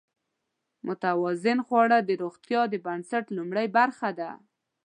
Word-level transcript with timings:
متوازن 0.87 1.59
خواړه 1.67 1.97
د 2.03 2.09
روغتیا 2.21 2.61
د 2.69 2.75
بنسټ 2.85 3.25
لومړۍ 3.37 3.67
برخه 3.77 4.09
ده. 4.19 4.29